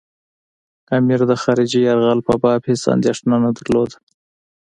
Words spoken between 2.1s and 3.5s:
په باب هېڅ اندېښنه نه